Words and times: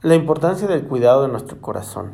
La 0.00 0.14
importancia 0.14 0.68
del 0.68 0.84
cuidado 0.84 1.22
de 1.22 1.28
nuestro 1.28 1.60
corazón. 1.60 2.12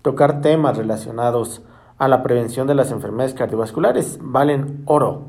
Tocar 0.00 0.40
temas 0.40 0.78
relacionados 0.78 1.60
a 1.98 2.08
la 2.08 2.22
prevención 2.22 2.66
de 2.66 2.74
las 2.74 2.90
enfermedades 2.92 3.34
cardiovasculares 3.34 4.18
valen 4.22 4.82
oro. 4.86 5.24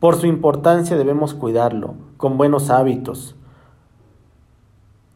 Por 0.00 0.16
su 0.16 0.26
importancia 0.26 0.96
debemos 0.96 1.32
cuidarlo 1.32 1.94
con 2.16 2.36
buenos 2.36 2.68
hábitos. 2.68 3.36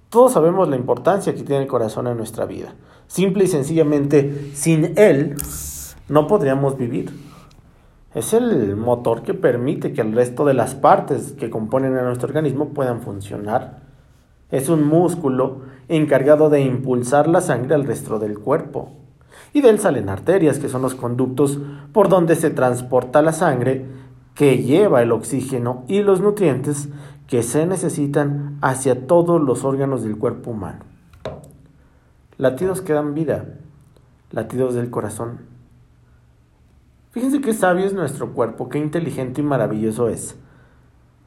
Todos 0.08 0.34
sabemos 0.34 0.68
la 0.68 0.76
importancia 0.76 1.34
que 1.34 1.42
tiene 1.42 1.62
el 1.62 1.68
corazón 1.68 2.06
en 2.06 2.16
nuestra 2.16 2.46
vida. 2.46 2.76
Simple 3.08 3.42
y 3.42 3.48
sencillamente, 3.48 4.52
sin 4.54 4.96
él 4.96 5.34
no 6.08 6.28
podríamos 6.28 6.78
vivir. 6.78 7.12
Es 8.14 8.34
el 8.34 8.76
motor 8.76 9.24
que 9.24 9.34
permite 9.34 9.92
que 9.92 10.02
el 10.02 10.12
resto 10.12 10.44
de 10.44 10.54
las 10.54 10.76
partes 10.76 11.32
que 11.32 11.50
componen 11.50 11.96
a 11.96 12.04
nuestro 12.04 12.28
organismo 12.28 12.68
puedan 12.68 13.00
funcionar. 13.02 13.88
Es 14.50 14.68
un 14.68 14.86
músculo 14.86 15.76
encargado 15.88 16.50
de 16.50 16.60
impulsar 16.60 17.28
la 17.28 17.40
sangre 17.40 17.74
al 17.74 17.84
resto 17.84 18.18
del 18.18 18.38
cuerpo 18.38 18.92
y 19.52 19.60
de 19.60 19.70
él 19.70 19.78
salen 19.78 20.08
arterias, 20.08 20.58
que 20.58 20.68
son 20.68 20.82
los 20.82 20.94
conductos 20.94 21.58
por 21.92 22.08
donde 22.08 22.36
se 22.36 22.50
transporta 22.50 23.22
la 23.22 23.32
sangre 23.32 23.86
que 24.34 24.58
lleva 24.58 25.02
el 25.02 25.12
oxígeno 25.12 25.84
y 25.88 26.02
los 26.02 26.20
nutrientes 26.20 26.88
que 27.26 27.42
se 27.42 27.66
necesitan 27.66 28.58
hacia 28.60 29.06
todos 29.06 29.40
los 29.40 29.64
órganos 29.64 30.02
del 30.02 30.16
cuerpo 30.16 30.50
humano. 30.50 30.84
Latidos 32.36 32.80
que 32.80 32.92
dan 32.92 33.14
vida, 33.14 33.56
latidos 34.30 34.74
del 34.74 34.90
corazón. 34.90 35.40
Fíjense 37.10 37.40
qué 37.40 37.52
sabio 37.52 37.84
es 37.84 37.94
nuestro 37.94 38.32
cuerpo, 38.32 38.68
qué 38.68 38.78
inteligente 38.78 39.40
y 39.40 39.44
maravilloso 39.44 40.08
es, 40.08 40.36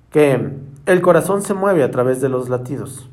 que 0.10 0.58
el 0.86 1.02
corazón 1.02 1.42
se 1.42 1.54
mueve 1.54 1.84
a 1.84 1.92
través 1.92 2.22
de 2.22 2.30
los 2.30 2.50
latidos. 2.50 3.10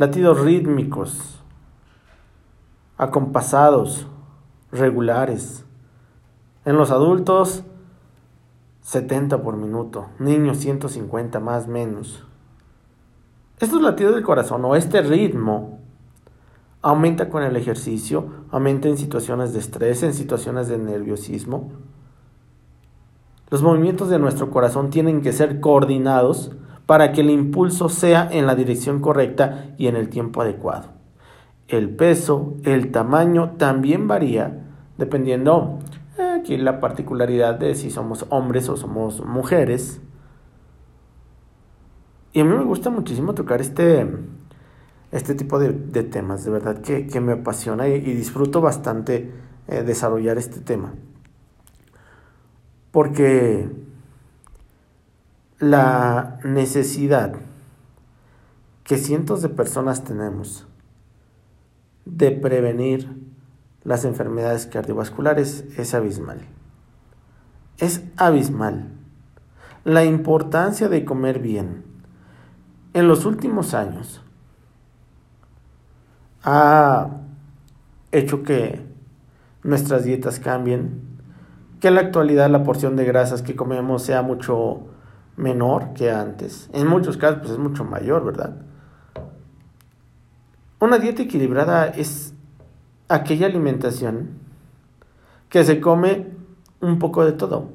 Latidos 0.00 0.40
rítmicos, 0.40 1.42
acompasados, 2.96 4.06
regulares. 4.72 5.66
En 6.64 6.78
los 6.78 6.90
adultos, 6.90 7.64
70 8.80 9.42
por 9.42 9.58
minuto, 9.58 10.06
niños 10.18 10.56
150 10.56 11.38
más 11.40 11.68
menos. 11.68 12.24
Estos 13.58 13.82
latidos 13.82 14.14
del 14.14 14.24
corazón 14.24 14.64
o 14.64 14.74
este 14.74 15.02
ritmo 15.02 15.80
aumenta 16.80 17.28
con 17.28 17.42
el 17.42 17.54
ejercicio, 17.56 18.46
aumenta 18.50 18.88
en 18.88 18.96
situaciones 18.96 19.52
de 19.52 19.58
estrés, 19.58 20.02
en 20.02 20.14
situaciones 20.14 20.68
de 20.68 20.78
nerviosismo. 20.78 21.72
Los 23.50 23.62
movimientos 23.62 24.08
de 24.08 24.18
nuestro 24.18 24.50
corazón 24.50 24.88
tienen 24.88 25.20
que 25.20 25.34
ser 25.34 25.60
coordinados 25.60 26.52
para 26.90 27.12
que 27.12 27.20
el 27.20 27.30
impulso 27.30 27.88
sea 27.88 28.28
en 28.32 28.46
la 28.46 28.56
dirección 28.56 28.98
correcta 29.00 29.76
y 29.78 29.86
en 29.86 29.94
el 29.94 30.08
tiempo 30.08 30.42
adecuado. 30.42 30.88
El 31.68 31.90
peso, 31.90 32.56
el 32.64 32.90
tamaño 32.90 33.52
también 33.58 34.08
varía 34.08 34.66
dependiendo 34.98 35.78
aquí 36.18 36.56
la 36.56 36.80
particularidad 36.80 37.60
de 37.60 37.76
si 37.76 37.92
somos 37.92 38.26
hombres 38.30 38.68
o 38.68 38.76
somos 38.76 39.24
mujeres. 39.24 40.00
Y 42.32 42.40
a 42.40 42.44
mí 42.44 42.56
me 42.56 42.64
gusta 42.64 42.90
muchísimo 42.90 43.34
tocar 43.34 43.60
este, 43.60 44.08
este 45.12 45.36
tipo 45.36 45.60
de, 45.60 45.70
temas, 46.02 46.44
de 46.44 46.50
verdad 46.50 46.80
que, 46.80 47.20
me 47.20 47.34
apasiona 47.34 47.86
y, 47.86 48.00
disfruto 48.00 48.60
bastante 48.60 49.30
eh, 49.68 49.84
desarrollar 49.84 50.38
este 50.38 50.58
tema. 50.58 50.92
Porque 52.90 53.70
la 55.60 56.38
necesidad 56.42 57.34
que 58.82 58.96
cientos 58.96 59.42
de 59.42 59.50
personas 59.50 60.04
tenemos 60.04 60.66
de 62.06 62.30
prevenir 62.30 63.14
las 63.84 64.06
enfermedades 64.06 64.66
cardiovasculares 64.66 65.66
es 65.76 65.92
abismal. 65.94 66.40
Es 67.76 68.02
abismal. 68.16 68.88
La 69.84 70.04
importancia 70.04 70.88
de 70.88 71.04
comer 71.04 71.40
bien 71.40 71.84
en 72.94 73.06
los 73.06 73.26
últimos 73.26 73.74
años 73.74 74.22
ha 76.42 77.10
hecho 78.12 78.42
que 78.42 78.82
nuestras 79.62 80.04
dietas 80.04 80.40
cambien, 80.40 81.02
que 81.80 81.88
en 81.88 81.96
la 81.96 82.00
actualidad 82.00 82.50
la 82.50 82.64
porción 82.64 82.96
de 82.96 83.04
grasas 83.04 83.42
que 83.42 83.54
comemos 83.54 84.02
sea 84.02 84.22
mucho 84.22 84.89
menor 85.40 85.92
que 85.94 86.10
antes. 86.10 86.68
En 86.72 86.86
muchos 86.86 87.16
casos 87.16 87.38
pues 87.40 87.52
es 87.52 87.58
mucho 87.58 87.84
mayor, 87.84 88.24
¿verdad? 88.24 88.56
Una 90.78 90.98
dieta 90.98 91.22
equilibrada 91.22 91.86
es 91.86 92.34
aquella 93.08 93.46
alimentación 93.46 94.30
que 95.48 95.64
se 95.64 95.80
come 95.80 96.28
un 96.80 96.98
poco 96.98 97.24
de 97.24 97.32
todo. 97.32 97.70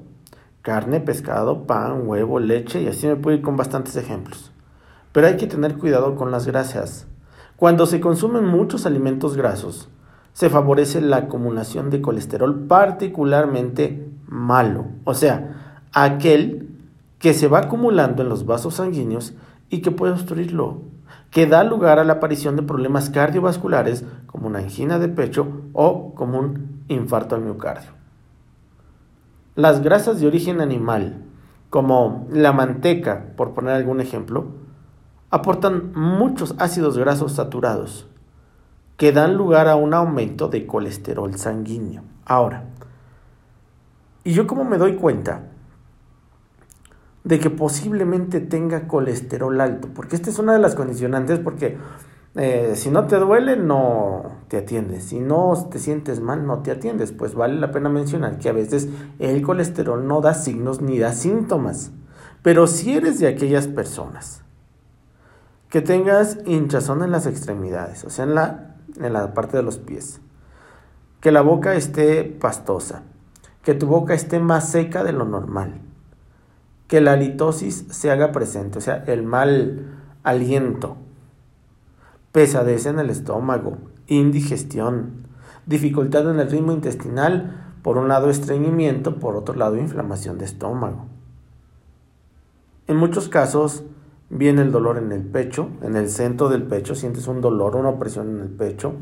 Carne, 0.62 1.00
pescado, 1.00 1.68
pan, 1.68 2.08
huevo, 2.08 2.40
leche 2.40 2.82
y 2.82 2.88
así 2.88 3.06
me 3.06 3.16
puedo 3.16 3.38
ir 3.38 3.44
con 3.44 3.58
bastantes 3.58 3.96
ejemplos. 3.96 4.52
Pero 5.12 5.28
hay 5.28 5.38
que 5.38 5.48
tener 5.48 5.78
cuidado 5.78 6.16
con 6.16 6.32
las 6.32 6.48
grasas. 6.48 7.08
Cuando 7.58 7.86
se 7.86 8.02
consumen 8.02 8.46
muchos 8.46 8.86
alimentos 8.86 9.38
grasos, 9.38 9.90
se 10.34 10.50
favorece 10.50 11.00
la 11.00 11.18
acumulación 11.18 11.90
de 11.90 12.02
colesterol 12.02 12.66
particularmente 12.68 14.10
malo, 14.28 14.88
o 15.06 15.14
sea, 15.14 15.86
aquel 15.94 16.75
que 17.26 17.34
se 17.34 17.48
va 17.48 17.58
acumulando 17.58 18.22
en 18.22 18.30
los 18.30 18.46
vasos 18.46 18.76
sanguíneos 18.76 19.34
y 19.72 19.82
que 19.82 19.90
puede 19.90 20.14
obstruirlo 20.14 20.84
que 21.32 21.48
da 21.48 21.64
lugar 21.64 21.98
a 21.98 22.04
la 22.04 22.14
aparición 22.14 22.56
de 22.56 22.62
problemas 22.62 23.10
cardiovasculares 23.10 24.06
como 24.28 24.46
una 24.46 24.60
angina 24.60 25.00
de 25.00 25.08
pecho 25.08 25.48
o 25.74 26.14
como 26.14 26.38
un 26.38 26.84
infarto 26.88 27.34
al 27.34 27.42
miocardio. 27.42 27.90
Las 29.56 29.82
grasas 29.82 30.20
de 30.20 30.28
origen 30.28 30.62
animal, 30.62 31.24
como 31.72 32.28
la 32.30 32.54
manteca, 32.54 33.34
por 33.36 33.56
poner 33.56 33.74
algún 33.74 34.02
ejemplo, 34.02 34.46
aportan 35.32 35.94
muchos 35.96 36.54
ácidos 36.60 36.96
grasos 36.96 37.32
saturados 37.32 38.08
que 38.98 39.12
dan 39.12 39.36
lugar 39.36 39.68
a 39.68 39.76
un 39.76 39.96
aumento 39.96 40.48
de 40.48 40.68
colesterol 40.68 41.34
sanguíneo. 41.34 42.04
Ahora, 42.24 42.66
¿y 44.24 44.34
yo 44.34 44.46
cómo 44.46 44.64
me 44.64 44.78
doy 44.78 44.98
cuenta 44.98 45.55
de 47.26 47.40
que 47.40 47.50
posiblemente 47.50 48.40
tenga 48.40 48.88
colesterol 48.88 49.60
alto, 49.60 49.90
porque 49.94 50.16
esta 50.16 50.30
es 50.30 50.40
una 50.40 50.54
de 50.54 50.60
las 50.60 50.76
condicionantes, 50.76 51.40
porque 51.40 51.76
eh, 52.36 52.74
si 52.76 52.92
no 52.92 53.08
te 53.08 53.16
duele, 53.18 53.58
no 53.58 54.32
te 54.48 54.58
atiendes, 54.58 55.06
si 55.06 55.20
no 55.20 55.54
te 55.72 55.80
sientes 55.80 56.22
mal, 56.22 56.46
no 56.46 56.60
te 56.60 56.70
atiendes, 56.70 57.12
pues 57.12 57.34
vale 57.34 57.56
la 57.56 57.72
pena 57.72 57.90
mencionar 57.90 58.38
que 58.38 58.48
a 58.48 58.54
veces 58.54 58.90
el 59.18 59.42
colesterol 59.42 60.08
no 60.08 60.22
da 60.22 60.36
signos 60.36 60.82
ni 60.82 61.00
da 61.00 61.14
síntomas, 61.14 61.92
pero 62.44 62.68
si 62.68 62.96
eres 62.96 63.20
de 63.20 63.28
aquellas 63.28 63.68
personas 63.68 64.44
que 65.70 65.82
tengas 65.82 66.38
hinchazón 66.46 67.02
en 67.02 67.10
las 67.10 67.26
extremidades, 67.26 68.04
o 68.04 68.12
sea, 68.12 68.26
en 68.26 68.36
la, 68.36 68.76
en 69.00 69.14
la 69.14 69.34
parte 69.34 69.58
de 69.58 69.64
los 69.64 69.80
pies, 69.80 70.22
que 71.22 71.32
la 71.32 71.42
boca 71.42 71.74
esté 71.74 72.24
pastosa, 72.24 73.02
que 73.64 73.74
tu 73.74 73.88
boca 73.88 74.14
esté 74.14 74.40
más 74.40 74.70
seca 74.70 75.04
de 75.04 75.12
lo 75.12 75.26
normal, 75.26 75.82
que 76.88 77.02
la 77.02 77.16
litosis 77.16 77.86
se 77.90 78.12
haga 78.12 78.32
presente, 78.32 78.78
o 78.78 78.82
sea, 78.82 79.04
el 79.08 79.24
mal 79.24 80.02
aliento, 80.24 80.98
pesadez 82.32 82.86
en 82.86 83.00
el 83.00 83.10
estómago, 83.10 83.78
indigestión, 84.08 85.28
dificultad 85.66 86.30
en 86.30 86.40
el 86.40 86.50
ritmo 86.50 86.72
intestinal, 86.72 87.62
por 87.82 87.98
un 87.98 88.08
lado 88.08 88.30
estreñimiento, 88.30 89.20
por 89.20 89.36
otro 89.36 89.56
lado 89.56 89.78
inflamación 89.78 90.38
de 90.38 90.46
estómago. 90.46 91.06
En 92.88 92.98
muchos 92.98 93.30
casos 93.30 93.84
viene 94.30 94.62
el 94.62 94.72
dolor 94.72 94.98
en 94.98 95.12
el 95.12 95.22
pecho, 95.22 95.70
en 95.82 95.96
el 95.96 96.10
centro 96.10 96.50
del 96.50 96.64
pecho, 96.64 96.96
sientes 96.96 97.28
un 97.28 97.42
dolor, 97.42 97.76
una 97.76 97.90
opresión 97.90 98.30
en 98.30 98.42
el 98.42 98.50
pecho, 98.50 98.94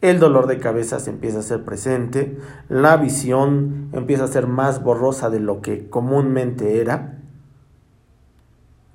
el 0.00 0.18
dolor 0.18 0.46
de 0.46 0.58
cabeza 0.58 0.98
se 0.98 1.10
empieza 1.10 1.38
a 1.38 1.40
hacer 1.40 1.64
presente, 1.64 2.38
la 2.68 2.96
visión 2.96 3.90
empieza 3.92 4.24
a 4.24 4.28
ser 4.28 4.46
más 4.46 4.82
borrosa 4.82 5.28
de 5.28 5.40
lo 5.40 5.60
que 5.60 5.90
comúnmente 5.90 6.80
era, 6.80 7.18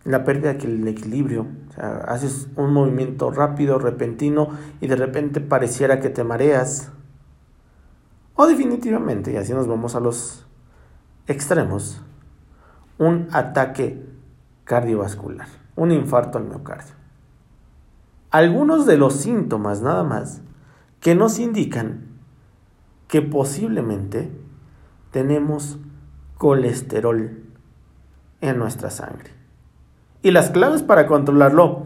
la 0.04 0.24
pérdida 0.24 0.54
del 0.54 0.88
equilibrio, 0.88 1.48
haces 1.78 2.48
un 2.56 2.74
movimiento 2.74 3.32
rápido, 3.32 3.80
repentino 3.80 4.50
y 4.80 4.88
de 4.88 4.96
repente 4.96 5.42
pareciera 5.42 6.00
que 6.00 6.10
te 6.10 6.24
mareas. 6.24 6.92
O 8.36 8.46
definitivamente, 8.46 9.34
y 9.34 9.38
así 9.38 9.54
nos 9.54 9.68
vamos 9.68 9.96
a 9.96 10.00
los 10.00 10.46
extremos, 11.28 12.02
un 12.98 13.28
ataque 13.32 14.06
cardiovascular, 14.64 15.48
un 15.76 15.92
infarto 15.92 16.38
al 16.38 16.46
miocardio. 16.46 16.94
Algunos 18.30 18.86
de 18.86 18.98
los 18.98 19.16
síntomas 19.16 19.82
nada 19.82 20.04
más 20.04 20.42
que 21.00 21.16
nos 21.16 21.40
indican 21.40 22.06
que 23.08 23.22
posiblemente 23.22 24.32
tenemos 25.12 25.78
colesterol 26.38 27.44
en 28.42 28.60
nuestra 28.60 28.90
sangre. 28.90 29.32
Y 30.22 30.32
las 30.32 30.50
claves 30.50 30.84
para 30.84 31.08
controlarlo 31.08 31.84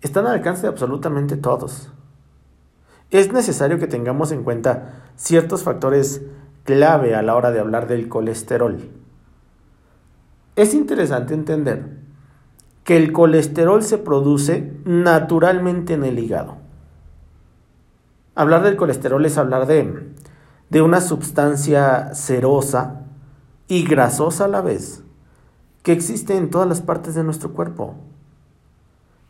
están 0.00 0.26
al 0.26 0.34
alcance 0.34 0.62
de 0.62 0.68
absolutamente 0.68 1.36
todos. 1.36 1.90
Es 3.10 3.32
necesario 3.32 3.78
que 3.78 3.86
tengamos 3.86 4.32
en 4.32 4.44
cuenta 4.44 5.02
ciertos 5.16 5.62
factores 5.62 6.22
clave 6.64 7.14
a 7.14 7.22
la 7.22 7.36
hora 7.36 7.50
de 7.50 7.60
hablar 7.60 7.86
del 7.86 8.08
colesterol. 8.08 8.90
Es 10.56 10.74
interesante 10.74 11.34
entender 11.34 11.98
que 12.84 12.96
el 12.96 13.12
colesterol 13.12 13.82
se 13.82 13.98
produce 13.98 14.72
naturalmente 14.84 15.94
en 15.94 16.04
el 16.04 16.18
hígado. 16.18 16.63
Hablar 18.34 18.62
del 18.62 18.76
colesterol 18.76 19.24
es 19.26 19.38
hablar 19.38 19.66
de, 19.66 20.12
de 20.70 20.82
una 20.82 21.00
sustancia 21.00 22.14
cerosa 22.14 23.02
y 23.68 23.84
grasosa 23.84 24.46
a 24.46 24.48
la 24.48 24.60
vez 24.60 25.04
que 25.84 25.92
existe 25.92 26.36
en 26.36 26.50
todas 26.50 26.66
las 26.66 26.80
partes 26.80 27.14
de 27.14 27.22
nuestro 27.22 27.52
cuerpo. 27.52 27.94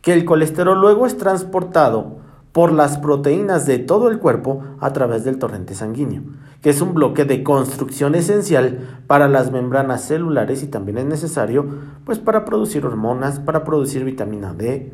Que 0.01 0.13
el 0.13 0.25
colesterol 0.25 0.79
luego 0.79 1.05
es 1.05 1.17
transportado 1.17 2.17
por 2.53 2.71
las 2.71 2.97
proteínas 2.97 3.65
de 3.65 3.79
todo 3.79 4.07
el 4.07 4.19
cuerpo 4.19 4.63
a 4.79 4.93
través 4.93 5.25
del 5.25 5.37
torrente 5.37 5.75
sanguíneo, 5.75 6.23
que 6.61 6.69
es 6.69 6.79
un 6.79 6.93
bloque 6.93 7.25
de 7.25 7.43
construcción 7.43 8.15
esencial 8.15 9.01
para 9.07 9.27
las 9.27 9.51
membranas 9.51 10.05
celulares 10.05 10.63
y 10.63 10.67
también 10.67 10.97
es 10.97 11.05
necesario 11.05 11.65
pues 12.05 12.17
para 12.17 12.45
producir 12.45 12.85
hormonas, 12.85 13.39
para 13.41 13.65
producir 13.65 14.05
vitamina 14.05 14.53
D, 14.53 14.93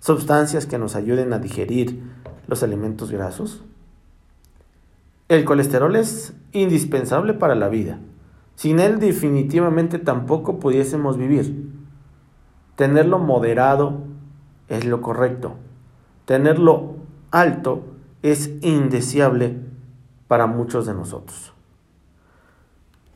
sustancias 0.00 0.66
que 0.66 0.78
nos 0.78 0.96
ayuden 0.96 1.32
a 1.32 1.38
digerir 1.38 2.02
los 2.48 2.62
alimentos 2.62 3.10
grasos. 3.10 3.64
El 5.28 5.44
colesterol 5.44 5.96
es 5.96 6.34
indispensable 6.52 7.34
para 7.34 7.54
la 7.54 7.68
vida. 7.68 7.98
Sin 8.54 8.78
él 8.78 9.00
definitivamente 9.00 9.98
tampoco 9.98 10.58
pudiésemos 10.60 11.18
vivir. 11.18 11.68
Tenerlo 12.76 13.18
moderado 13.18 14.04
es 14.68 14.84
lo 14.84 15.00
correcto. 15.02 15.56
Tenerlo 16.24 16.96
alto 17.30 17.84
es 18.22 18.50
indeseable 18.62 19.56
para 20.28 20.46
muchos 20.46 20.86
de 20.86 20.94
nosotros. 20.94 21.52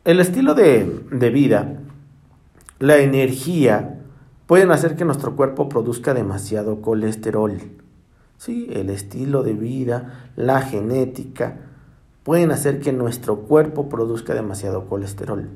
El 0.05 0.21
estilo 0.21 0.55
de, 0.55 1.05
de, 1.13 1.31
vida, 1.31 1.79
la 2.79 2.99
energía, 2.99 4.01
pueden 4.47 4.71
hacer 4.73 4.97
que 4.97 5.05
nuestro 5.05 5.37
cuerpo 5.37 5.69
produzca 5.69 6.15
demasiado 6.15 6.81
colesterol. 6.81 7.61
Sí, 8.41 8.69
el 8.73 8.89
estilo 8.89 9.43
de 9.43 9.53
vida, 9.53 10.31
la 10.35 10.63
genética, 10.63 11.59
pueden 12.23 12.53
hacer 12.53 12.81
que 12.81 12.91
nuestro 12.91 13.41
cuerpo 13.41 13.91
produzca 13.91 14.33
demasiado 14.33 14.87
colesterol. 14.87 15.51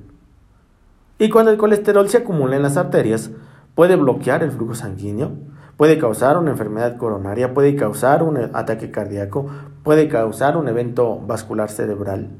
Y 1.18 1.30
cuando 1.30 1.50
el 1.50 1.56
colesterol 1.56 2.10
se 2.10 2.18
acumula 2.18 2.56
en 2.56 2.62
las 2.62 2.76
arterias, 2.76 3.30
puede 3.74 3.96
bloquear 3.96 4.42
el 4.42 4.50
flujo 4.50 4.74
sanguíneo, 4.74 5.32
puede 5.78 5.96
causar 5.96 6.36
una 6.36 6.50
enfermedad 6.50 6.98
coronaria, 6.98 7.54
puede 7.54 7.74
causar 7.74 8.22
un 8.22 8.36
ataque 8.36 8.90
cardíaco, 8.90 9.46
puede 9.82 10.06
causar 10.06 10.58
un 10.58 10.68
evento 10.68 11.18
vascular 11.20 11.70
cerebral. 11.70 12.32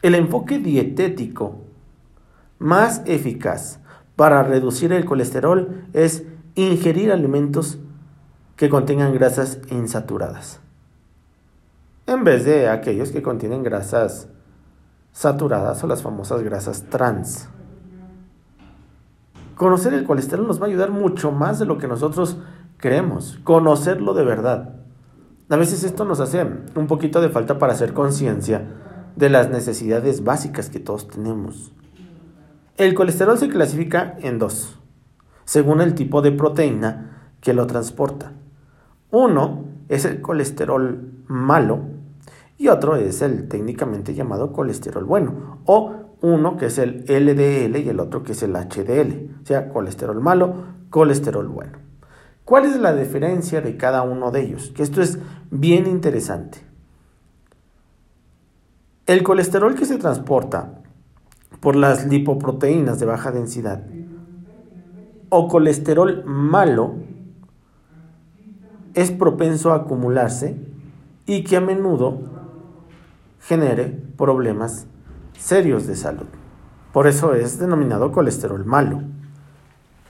El 0.00 0.14
enfoque 0.14 0.60
dietético 0.60 1.62
más 2.60 3.02
eficaz 3.04 3.80
para 4.14 4.44
reducir 4.44 4.92
el 4.92 5.04
colesterol 5.04 5.88
es 5.92 6.24
ingerir 6.56 7.12
alimentos 7.12 7.78
que 8.56 8.68
contengan 8.68 9.14
grasas 9.14 9.60
insaturadas, 9.70 10.60
en 12.06 12.24
vez 12.24 12.44
de 12.44 12.68
aquellos 12.68 13.12
que 13.12 13.22
contienen 13.22 13.62
grasas 13.62 14.28
saturadas 15.12 15.82
o 15.84 15.86
las 15.86 16.02
famosas 16.02 16.42
grasas 16.42 16.84
trans 16.90 17.48
conocer 19.56 19.94
el 19.94 20.04
colesterol 20.04 20.46
nos 20.46 20.60
va 20.60 20.66
a 20.66 20.68
ayudar 20.68 20.90
mucho 20.90 21.32
más 21.32 21.58
de 21.58 21.66
lo 21.66 21.78
que 21.78 21.88
nosotros 21.88 22.36
creemos, 22.76 23.40
conocerlo 23.42 24.14
de 24.14 24.24
verdad. 24.24 24.76
A 25.48 25.56
veces 25.56 25.82
esto 25.82 26.04
nos 26.04 26.20
hace 26.20 26.46
un 26.74 26.86
poquito 26.86 27.20
de 27.20 27.30
falta 27.30 27.58
para 27.58 27.72
hacer 27.72 27.92
conciencia 27.92 28.68
de 29.16 29.30
las 29.30 29.48
necesidades 29.48 30.22
básicas 30.22 30.68
que 30.68 30.78
todos 30.78 31.08
tenemos. 31.08 31.72
El 32.76 32.94
colesterol 32.94 33.38
se 33.38 33.48
clasifica 33.48 34.16
en 34.20 34.38
dos, 34.38 34.78
según 35.46 35.80
el 35.80 35.94
tipo 35.94 36.20
de 36.20 36.32
proteína 36.32 37.30
que 37.40 37.54
lo 37.54 37.66
transporta. 37.66 38.32
Uno 39.10 39.64
es 39.88 40.04
el 40.04 40.20
colesterol 40.20 41.12
malo 41.28 41.80
y 42.58 42.68
otro 42.68 42.96
es 42.96 43.22
el 43.22 43.48
técnicamente 43.48 44.12
llamado 44.14 44.52
colesterol 44.52 45.04
bueno 45.04 45.60
o 45.64 45.94
uno 46.20 46.56
que 46.56 46.66
es 46.66 46.78
el 46.78 47.04
LDL 47.06 47.76
y 47.78 47.88
el 47.88 48.00
otro 48.00 48.22
que 48.22 48.32
es 48.32 48.42
el 48.42 48.52
HDL, 48.52 49.42
o 49.42 49.46
sea, 49.46 49.68
colesterol 49.68 50.20
malo, 50.20 50.54
colesterol 50.90 51.46
bueno. 51.46 51.78
¿Cuál 52.44 52.64
es 52.64 52.76
la 52.76 52.94
diferencia 52.94 53.60
de 53.60 53.76
cada 53.76 54.02
uno 54.02 54.30
de 54.30 54.42
ellos? 54.42 54.72
Que 54.74 54.82
esto 54.82 55.02
es 55.02 55.18
bien 55.50 55.86
interesante. 55.86 56.58
El 59.06 59.22
colesterol 59.22 59.74
que 59.74 59.84
se 59.84 59.98
transporta 59.98 60.80
por 61.60 61.76
las 61.76 62.06
lipoproteínas 62.06 62.98
de 62.98 63.06
baja 63.06 63.30
densidad 63.30 63.84
o 65.36 65.48
colesterol 65.48 66.24
malo 66.24 66.94
es 68.94 69.10
propenso 69.10 69.72
a 69.72 69.76
acumularse 69.76 70.56
y 71.26 71.44
que 71.44 71.56
a 71.56 71.60
menudo 71.60 72.20
genere 73.40 74.02
problemas 74.16 74.86
serios 75.38 75.86
de 75.86 75.94
salud. 75.94 76.26
Por 76.92 77.06
eso 77.06 77.34
es 77.34 77.58
denominado 77.58 78.12
colesterol 78.12 78.64
malo. 78.64 79.02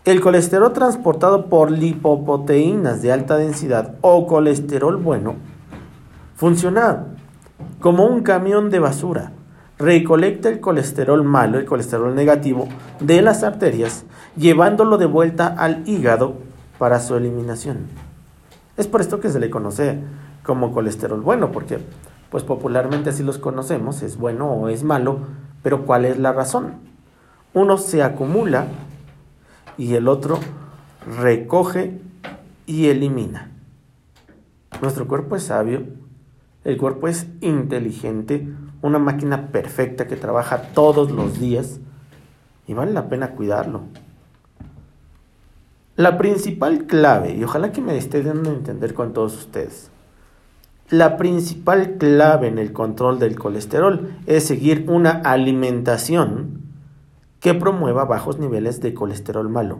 El 0.04 0.20
colesterol 0.20 0.72
transportado 0.72 1.46
por 1.46 1.72
lipoproteínas 1.72 3.02
de 3.02 3.10
alta 3.10 3.36
densidad 3.36 3.96
o 4.02 4.28
colesterol 4.28 4.96
bueno 4.96 5.34
funciona 6.36 7.06
como 7.80 8.06
un 8.06 8.22
camión 8.22 8.70
de 8.70 8.78
basura. 8.78 9.32
Recolecta 9.78 10.48
el 10.48 10.60
colesterol 10.60 11.22
malo, 11.22 11.58
el 11.58 11.66
colesterol 11.66 12.14
negativo 12.14 12.66
de 13.00 13.20
las 13.20 13.42
arterias, 13.42 14.04
llevándolo 14.34 14.96
de 14.96 15.04
vuelta 15.04 15.48
al 15.48 15.86
hígado 15.86 16.34
para 16.78 16.98
su 16.98 17.14
eliminación. 17.14 17.80
Es 18.78 18.86
por 18.86 19.02
esto 19.02 19.20
que 19.20 19.28
se 19.28 19.38
le 19.38 19.50
conoce 19.50 19.98
como 20.44 20.72
colesterol 20.72 21.20
bueno, 21.20 21.52
porque 21.52 21.78
pues 22.30 22.42
popularmente 22.42 23.10
así 23.10 23.22
los 23.22 23.36
conocemos, 23.36 24.02
es 24.02 24.16
bueno 24.16 24.50
o 24.50 24.68
es 24.68 24.82
malo, 24.82 25.20
pero 25.62 25.84
¿cuál 25.84 26.06
es 26.06 26.18
la 26.18 26.32
razón? 26.32 26.76
Uno 27.52 27.76
se 27.76 28.02
acumula 28.02 28.68
y 29.76 29.94
el 29.94 30.08
otro 30.08 30.38
recoge 31.20 32.00
y 32.64 32.86
elimina. 32.86 33.50
Nuestro 34.80 35.06
cuerpo 35.06 35.36
es 35.36 35.44
sabio, 35.44 35.82
el 36.64 36.78
cuerpo 36.78 37.08
es 37.08 37.26
inteligente, 37.42 38.48
una 38.86 38.98
máquina 38.98 39.48
perfecta 39.48 40.06
que 40.06 40.16
trabaja 40.16 40.62
todos 40.72 41.10
los 41.10 41.38
días 41.38 41.80
y 42.66 42.74
vale 42.74 42.92
la 42.92 43.08
pena 43.08 43.32
cuidarlo. 43.32 43.82
La 45.96 46.18
principal 46.18 46.86
clave, 46.86 47.34
y 47.34 47.44
ojalá 47.44 47.72
que 47.72 47.80
me 47.80 47.96
esté 47.96 48.22
dando 48.22 48.50
a 48.50 48.54
entender 48.54 48.92
con 48.92 49.12
todos 49.12 49.36
ustedes, 49.36 49.90
la 50.88 51.16
principal 51.16 51.96
clave 51.98 52.48
en 52.48 52.58
el 52.58 52.72
control 52.72 53.18
del 53.18 53.36
colesterol 53.36 54.14
es 54.26 54.46
seguir 54.46 54.84
una 54.88 55.10
alimentación 55.10 56.62
que 57.40 57.54
promueva 57.54 58.04
bajos 58.04 58.38
niveles 58.38 58.80
de 58.80 58.94
colesterol 58.94 59.48
malo 59.48 59.78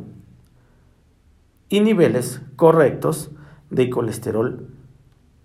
y 1.69 1.81
niveles 1.81 2.41
correctos 2.57 3.31
de 3.71 3.91
colesterol 3.91 4.69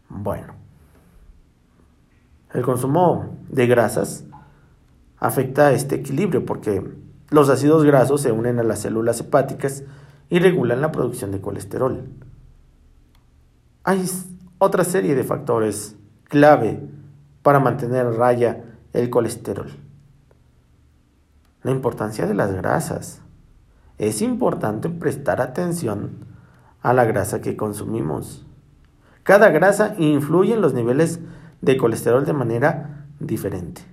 bueno. 0.10 0.61
El 2.54 2.64
consumo 2.64 3.38
de 3.50 3.68
grasas 3.68 4.26
afecta 5.18 5.72
este 5.72 5.96
equilibrio 5.96 6.46
porque 6.46 6.84
los 7.30 7.50
ácidos 7.50 7.84
grasos 7.84 8.22
se 8.22 8.32
unen 8.32 8.60
a 8.60 8.64
las 8.64 8.80
células 8.80 9.20
hepáticas 9.22 9.84
y 10.30 10.40
regulan 10.40 10.82
la 10.82 10.92
producción 10.92 11.32
de 11.32 11.40
colesterol. 11.40 12.10
Hay 13.84 14.06
otra 14.58 14.84
serie 14.84 15.16
de 15.16 15.24
factores 15.24 15.96
clave 16.26 16.82
para 17.42 17.60
mantener 17.60 18.06
a 18.06 18.12
raya 18.12 18.64
el 18.94 19.10
colesterol. 19.10 19.72
La 21.64 21.72
importancia 21.72 22.26
de 22.28 22.34
las 22.34 22.54
grasas. 22.54 23.22
Es 23.98 24.22
importante 24.22 24.90
prestar 24.90 25.42
atención 25.42 26.26
a 26.82 26.94
la 26.94 27.06
grasa 27.06 27.42
que 27.42 27.56
consumimos. 27.56 28.46
Cada 29.24 29.50
grasa 29.50 29.96
influye 30.00 30.54
en 30.54 30.62
los 30.62 30.74
niveles 30.74 31.20
de 31.62 31.78
colesterol 31.78 32.26
de 32.26 32.34
manera 32.34 33.06
diferente. 33.20 33.84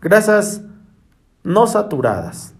Grasas 0.00 0.62
no 1.42 1.66
saturadas. 1.66 2.54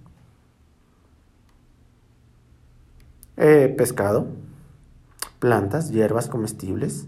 Eh, 3.36 3.74
pescado, 3.76 4.28
plantas, 5.38 5.90
hierbas 5.90 6.28
comestibles, 6.28 7.06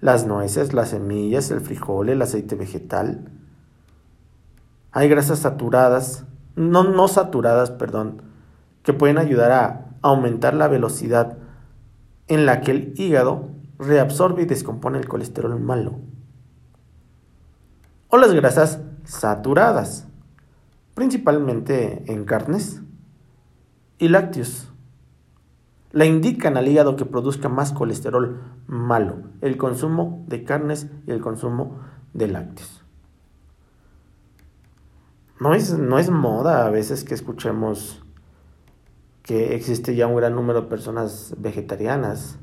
las 0.00 0.26
nueces, 0.26 0.72
las 0.72 0.90
semillas, 0.90 1.50
el 1.50 1.60
frijol, 1.60 2.08
el 2.08 2.22
aceite 2.22 2.54
vegetal. 2.54 3.28
Hay 4.92 5.08
grasas 5.08 5.40
saturadas, 5.40 6.24
no, 6.54 6.84
no 6.84 7.08
saturadas, 7.08 7.70
perdón, 7.72 8.22
que 8.82 8.92
pueden 8.92 9.18
ayudar 9.18 9.50
a 9.50 9.86
aumentar 10.02 10.54
la 10.54 10.68
velocidad 10.68 11.38
en 12.28 12.46
la 12.46 12.60
que 12.60 12.70
el 12.70 12.94
hígado 12.96 13.48
reabsorbe 13.78 14.42
y 14.42 14.46
descompone 14.46 14.98
el 14.98 15.08
colesterol 15.08 15.58
malo. 15.58 15.98
O 18.14 18.16
las 18.16 18.32
grasas 18.32 18.80
saturadas, 19.02 20.06
principalmente 20.94 22.04
en 22.06 22.24
carnes 22.24 22.80
y 23.98 24.06
lácteos. 24.06 24.70
Le 25.90 26.06
indican 26.06 26.56
al 26.56 26.68
hígado 26.68 26.94
que 26.94 27.06
produzca 27.06 27.48
más 27.48 27.72
colesterol 27.72 28.40
malo, 28.68 29.16
el 29.40 29.56
consumo 29.56 30.24
de 30.28 30.44
carnes 30.44 30.86
y 31.08 31.10
el 31.10 31.20
consumo 31.20 31.80
de 32.12 32.28
lácteos. 32.28 32.84
No 35.40 35.52
es, 35.52 35.76
no 35.76 35.98
es 35.98 36.08
moda 36.08 36.68
a 36.68 36.70
veces 36.70 37.02
que 37.02 37.14
escuchemos 37.14 38.00
que 39.24 39.56
existe 39.56 39.96
ya 39.96 40.06
un 40.06 40.14
gran 40.14 40.36
número 40.36 40.60
de 40.60 40.68
personas 40.68 41.34
vegetarianas. 41.38 42.38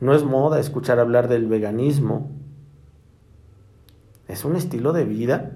No 0.00 0.12
es 0.12 0.24
moda 0.24 0.58
escuchar 0.58 0.98
hablar 0.98 1.28
del 1.28 1.46
veganismo. 1.46 2.39
Es 4.30 4.44
un 4.44 4.54
estilo 4.54 4.92
de 4.92 5.04
vida. 5.04 5.50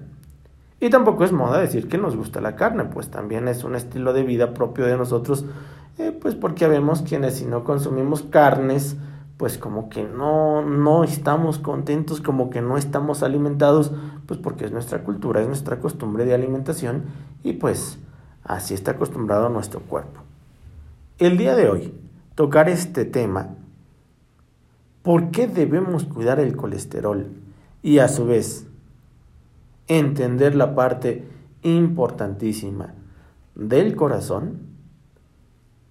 Y 0.81 0.89
tampoco 0.89 1.23
es 1.23 1.31
moda 1.31 1.59
decir 1.59 1.87
que 1.87 1.97
nos 1.97 2.17
gusta 2.17 2.41
la 2.41 2.57
carne, 2.57 2.83
pues 2.83 3.09
también 3.09 3.47
es 3.47 3.63
un 3.63 3.75
estilo 3.75 4.11
de 4.11 4.23
vida 4.23 4.53
propio 4.53 4.85
de 4.85 4.97
nosotros, 4.97 5.45
eh, 5.97 6.11
pues 6.11 6.35
porque 6.35 6.67
vemos 6.67 7.01
quienes 7.01 7.35
si 7.35 7.45
no 7.45 7.63
consumimos 7.63 8.23
carnes, 8.23 8.97
pues 9.37 9.57
como 9.57 9.87
que 9.87 10.03
no, 10.03 10.61
no 10.61 11.05
estamos 11.05 11.59
contentos, 11.59 12.19
como 12.19 12.49
que 12.49 12.61
no 12.61 12.77
estamos 12.77 13.23
alimentados, 13.23 13.93
pues 14.25 14.37
porque 14.37 14.65
es 14.65 14.73
nuestra 14.73 15.03
cultura, 15.03 15.41
es 15.41 15.47
nuestra 15.47 15.79
costumbre 15.79 16.25
de 16.25 16.33
alimentación 16.33 17.05
y 17.41 17.53
pues 17.53 17.97
así 18.43 18.73
está 18.73 18.91
acostumbrado 18.91 19.47
nuestro 19.47 19.79
cuerpo. 19.79 20.21
El 21.17 21.37
día 21.37 21.55
de 21.55 21.69
hoy, 21.69 21.93
tocar 22.35 22.67
este 22.67 23.05
tema, 23.05 23.55
¿por 25.03 25.31
qué 25.31 25.47
debemos 25.47 26.03
cuidar 26.03 26.41
el 26.41 26.57
colesterol? 26.57 27.44
Y 27.85 27.99
a 27.99 28.07
su 28.07 28.25
vez, 28.25 28.65
entender 29.87 30.55
la 30.55 30.73
parte 30.73 31.23
importantísima 31.61 32.95
del 33.53 33.95
corazón, 33.95 34.61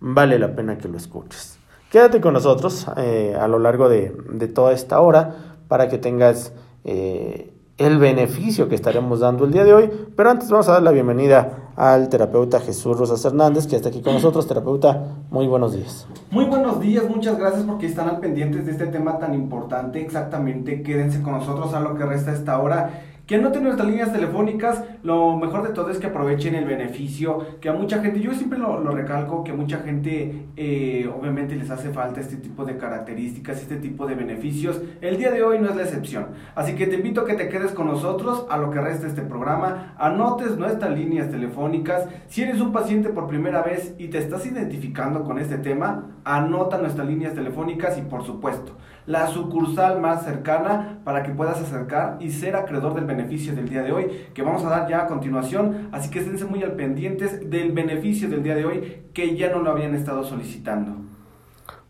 vale 0.00 0.40
la 0.40 0.56
pena 0.56 0.76
que 0.76 0.88
lo 0.88 0.96
escuches. 0.96 1.56
Quédate 1.92 2.20
con 2.20 2.32
nosotros 2.34 2.88
eh, 2.96 3.36
a 3.40 3.46
lo 3.46 3.60
largo 3.60 3.88
de, 3.88 4.08
toda 4.52 4.72
esta 4.72 5.00
hora 5.00 5.36
para 5.68 5.88
que 5.88 5.98
tengas 5.98 6.52
eh, 6.82 7.52
el 7.78 7.98
beneficio 7.98 8.68
que 8.68 8.74
estaremos 8.74 9.20
dando 9.20 9.44
el 9.44 9.52
día 9.52 9.62
de 9.62 9.74
hoy. 9.74 9.90
Pero 10.16 10.30
antes 10.30 10.50
vamos 10.50 10.68
a 10.68 10.72
dar 10.72 10.82
la 10.82 10.90
bienvenida 10.90 11.63
al 11.76 12.08
terapeuta 12.08 12.60
Jesús 12.60 12.96
Rosas 12.96 13.24
Hernández, 13.24 13.66
que 13.66 13.76
está 13.76 13.88
aquí 13.88 14.00
con 14.02 14.14
nosotros. 14.14 14.46
Terapeuta, 14.46 15.02
muy 15.30 15.46
buenos 15.46 15.74
días. 15.74 16.06
Muy 16.30 16.44
buenos 16.44 16.80
días, 16.80 17.04
muchas 17.08 17.38
gracias 17.38 17.64
porque 17.64 17.86
están 17.86 18.08
al 18.08 18.18
pendientes 18.20 18.66
de 18.66 18.72
este 18.72 18.86
tema 18.86 19.18
tan 19.18 19.34
importante. 19.34 20.00
Exactamente, 20.00 20.82
quédense 20.82 21.22
con 21.22 21.32
nosotros 21.34 21.74
a 21.74 21.80
lo 21.80 21.94
que 21.96 22.04
resta 22.04 22.32
esta 22.32 22.58
hora 22.58 22.90
que 23.26 23.36
anoten 23.36 23.62
nuestras 23.62 23.88
líneas 23.88 24.12
telefónicas, 24.12 24.84
lo 25.02 25.36
mejor 25.36 25.66
de 25.66 25.72
todo 25.72 25.90
es 25.90 25.98
que 25.98 26.08
aprovechen 26.08 26.54
el 26.54 26.66
beneficio, 26.66 27.58
que 27.58 27.70
a 27.70 27.72
mucha 27.72 28.02
gente, 28.02 28.20
yo 28.20 28.34
siempre 28.34 28.58
lo, 28.58 28.82
recalco, 28.90 29.42
que 29.42 29.52
a 29.52 29.54
mucha 29.54 29.78
gente 29.78 30.46
eh, 30.56 31.10
obviamente 31.18 31.56
les 31.56 31.70
hace 31.70 31.90
falta 31.90 32.20
este 32.20 32.36
tipo 32.36 32.66
de 32.66 32.76
características, 32.76 33.62
este 33.62 33.76
tipo 33.76 34.06
de 34.06 34.14
beneficios. 34.14 34.82
El 35.00 35.16
día 35.16 35.30
de 35.30 35.42
hoy 35.42 35.58
no 35.58 35.70
es 35.70 35.76
la 35.76 35.84
excepción. 35.84 36.26
Así 36.54 36.74
que 36.74 36.86
te 36.86 36.96
invito 36.96 37.22
a 37.22 37.24
que 37.24 37.32
te 37.32 37.48
quedes 37.48 37.72
con 37.72 37.86
nosotros 37.86 38.46
a 38.50 38.58
lo 38.58 38.70
que 38.70 38.80
resta 38.80 39.06
este 39.06 39.22
programa, 39.22 39.94
anotes 39.98 40.58
nuestras 40.58 40.96
líneas 40.96 41.30
telefónicas. 41.30 42.06
Si 42.28 42.42
eres 42.42 42.60
un 42.60 42.72
paciente 42.72 43.08
por 43.08 43.26
primera 43.26 43.62
vez 43.62 43.94
y 43.96 44.08
te 44.08 44.18
estás 44.18 44.44
identificando 44.44 45.24
con 45.24 45.38
este 45.38 45.56
tema, 45.56 46.10
anota 46.24 46.76
nuestras 46.76 47.08
líneas 47.08 47.32
telefónicas 47.32 47.96
y 47.96 48.02
por 48.02 48.22
supuesto, 48.22 48.76
la 49.06 49.26
sucursal 49.28 50.00
más 50.00 50.24
cercana 50.24 51.00
para 51.04 51.22
que 51.22 51.30
puedas 51.30 51.60
acercar 51.60 52.16
y 52.20 52.30
ser 52.30 52.56
acreedor 52.56 52.94
del 52.94 53.04
beneficio 53.04 53.13
del 53.16 53.68
día 53.68 53.82
de 53.82 53.92
hoy 53.92 54.06
que 54.34 54.42
vamos 54.42 54.64
a 54.64 54.70
dar 54.70 54.88
ya 54.88 55.02
a 55.02 55.06
continuación. 55.06 55.88
Así 55.92 56.10
que 56.10 56.20
esténse 56.20 56.44
muy 56.44 56.62
al 56.62 56.72
pendientes 56.72 57.50
del 57.50 57.72
beneficio 57.72 58.28
del 58.28 58.42
día 58.42 58.54
de 58.54 58.64
hoy 58.64 59.02
que 59.12 59.36
ya 59.36 59.50
no 59.50 59.60
lo 59.60 59.70
habían 59.70 59.94
estado 59.94 60.24
solicitando. 60.24 60.92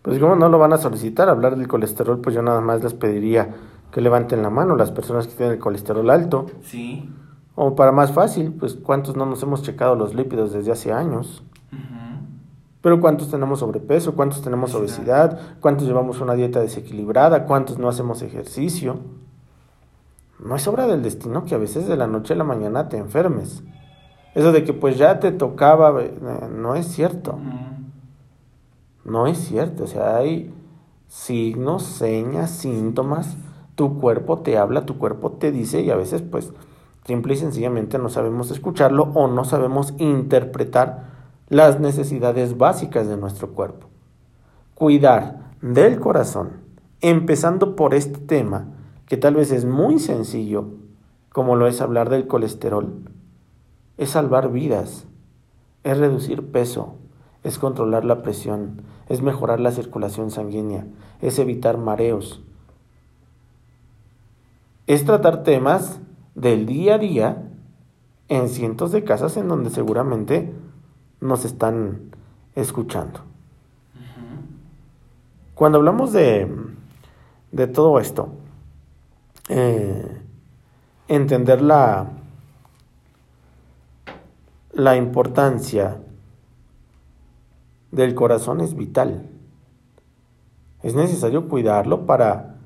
Pues 0.02 0.18
como 0.18 0.36
no 0.36 0.48
lo 0.48 0.58
van 0.58 0.72
a 0.72 0.78
solicitar, 0.78 1.28
hablar 1.28 1.56
del 1.56 1.66
colesterol, 1.66 2.20
pues 2.20 2.34
yo 2.34 2.42
nada 2.42 2.60
más 2.60 2.82
les 2.82 2.94
pediría 2.94 3.54
que 3.90 4.00
levanten 4.00 4.42
la 4.42 4.50
mano 4.50 4.76
las 4.76 4.90
personas 4.90 5.26
que 5.26 5.34
tienen 5.34 5.54
el 5.54 5.60
colesterol 5.60 6.08
alto. 6.10 6.46
Sí. 6.62 7.08
O 7.54 7.74
para 7.74 7.92
más 7.92 8.12
fácil, 8.12 8.52
pues 8.52 8.74
cuántos 8.74 9.16
no 9.16 9.24
nos 9.24 9.42
hemos 9.42 9.62
checado 9.62 9.94
los 9.94 10.14
lípidos 10.14 10.52
desde 10.52 10.72
hace 10.72 10.92
años. 10.92 11.42
Pero 12.84 13.00
¿cuántos 13.00 13.30
tenemos 13.30 13.60
sobrepeso? 13.60 14.14
¿Cuántos 14.14 14.42
tenemos 14.42 14.74
obesidad? 14.74 15.40
¿Cuántos 15.60 15.88
llevamos 15.88 16.20
una 16.20 16.34
dieta 16.34 16.60
desequilibrada? 16.60 17.46
¿Cuántos 17.46 17.78
no 17.78 17.88
hacemos 17.88 18.20
ejercicio? 18.20 18.98
No 20.44 20.56
es 20.56 20.68
obra 20.68 20.86
del 20.86 21.02
destino 21.02 21.44
que 21.44 21.54
a 21.54 21.58
veces 21.58 21.88
de 21.88 21.96
la 21.96 22.06
noche 22.06 22.34
a 22.34 22.36
la 22.36 22.44
mañana 22.44 22.90
te 22.90 22.98
enfermes. 22.98 23.62
Eso 24.34 24.52
de 24.52 24.62
que 24.62 24.74
pues 24.74 24.98
ya 24.98 25.18
te 25.18 25.32
tocaba, 25.32 26.02
eh, 26.02 26.12
no 26.54 26.74
es 26.74 26.86
cierto. 26.86 27.38
No 29.04 29.26
es 29.26 29.38
cierto. 29.38 29.84
O 29.84 29.86
sea, 29.86 30.16
hay 30.16 30.52
signos, 31.08 31.82
señas, 31.84 32.50
síntomas. 32.50 33.38
Tu 33.74 33.98
cuerpo 33.98 34.40
te 34.40 34.58
habla, 34.58 34.84
tu 34.84 34.98
cuerpo 34.98 35.32
te 35.32 35.50
dice 35.50 35.80
y 35.80 35.90
a 35.90 35.96
veces 35.96 36.20
pues 36.20 36.52
simple 37.06 37.34
y 37.34 37.36
sencillamente 37.38 37.98
no 37.98 38.10
sabemos 38.10 38.50
escucharlo 38.50 39.10
o 39.14 39.28
no 39.28 39.44
sabemos 39.44 39.94
interpretar 39.98 41.04
las 41.48 41.80
necesidades 41.80 42.58
básicas 42.58 43.08
de 43.08 43.16
nuestro 43.16 43.52
cuerpo. 43.52 43.88
Cuidar 44.74 45.52
del 45.62 46.00
corazón, 46.00 46.50
empezando 47.00 47.76
por 47.76 47.94
este 47.94 48.18
tema, 48.18 48.66
que 49.06 49.16
tal 49.16 49.34
vez 49.34 49.52
es 49.52 49.64
muy 49.64 49.98
sencillo, 49.98 50.66
como 51.30 51.56
lo 51.56 51.66
es 51.66 51.80
hablar 51.80 52.10
del 52.10 52.26
colesterol, 52.26 53.10
es 53.96 54.10
salvar 54.10 54.50
vidas, 54.50 55.06
es 55.82 55.98
reducir 55.98 56.50
peso, 56.50 56.96
es 57.42 57.58
controlar 57.58 58.04
la 58.04 58.22
presión, 58.22 58.82
es 59.08 59.20
mejorar 59.20 59.60
la 59.60 59.72
circulación 59.72 60.30
sanguínea, 60.30 60.86
es 61.20 61.38
evitar 61.38 61.76
mareos, 61.76 62.42
es 64.86 65.04
tratar 65.04 65.42
temas 65.42 66.00
del 66.34 66.66
día 66.66 66.94
a 66.94 66.98
día 66.98 67.50
en 68.28 68.48
cientos 68.48 68.92
de 68.92 69.04
casas 69.04 69.36
en 69.36 69.48
donde 69.48 69.70
seguramente 69.70 70.52
nos 71.20 71.44
están 71.44 72.10
escuchando. 72.54 73.20
Cuando 75.54 75.78
hablamos 75.78 76.12
de, 76.12 76.50
de 77.52 77.66
todo 77.66 78.00
esto, 78.00 78.30
eh, 79.48 80.22
entender 81.08 81.60
la, 81.60 82.10
la 84.72 84.96
importancia 84.96 86.00
del 87.90 88.14
corazón 88.14 88.60
es 88.60 88.74
vital. 88.74 89.28
Es 90.82 90.94
necesario 90.94 91.48
cuidarlo 91.48 92.06
para 92.06 92.56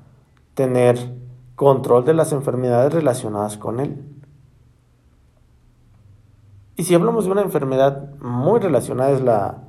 tener 0.53 0.97
control 1.55 2.05
de 2.05 2.13
las 2.13 2.31
enfermedades 2.31 2.93
relacionadas 2.93 3.57
con 3.57 3.79
él. 3.79 4.03
Y 6.75 6.83
si 6.83 6.95
hablamos 6.95 7.25
de 7.25 7.31
una 7.31 7.41
enfermedad 7.41 8.15
muy 8.19 8.59
relacionada 8.59 9.11
es 9.11 9.21
la 9.21 9.63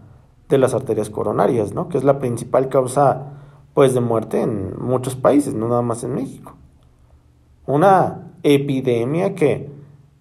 de 0.48 0.58
las 0.58 0.74
arterias 0.74 1.10
coronarias, 1.10 1.72
¿no? 1.72 1.88
Que 1.88 1.98
es 1.98 2.04
la 2.04 2.18
principal 2.18 2.68
causa 2.68 3.34
pues 3.72 3.94
de 3.94 4.00
muerte 4.00 4.42
en 4.42 4.78
muchos 4.80 5.16
países, 5.16 5.54
no 5.54 5.68
nada 5.68 5.82
más 5.82 6.04
en 6.04 6.14
México. 6.14 6.59
Una 7.70 8.32
epidemia 8.42 9.36
que 9.36 9.70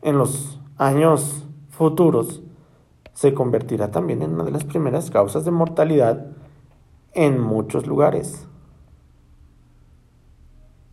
en 0.04 0.20
los 0.20 0.60
años 0.78 1.48
futuros 1.70 2.44
se 3.14 3.34
convertirá 3.34 3.90
también 3.90 4.22
en 4.22 4.36
una 4.36 4.44
de 4.44 4.52
las 4.52 4.66
primeras 4.66 5.10
causas 5.10 5.46
de 5.46 5.52
mortalidad 5.52 6.28
en 7.14 7.40
muchos 7.40 7.88
lugares. 7.88 8.48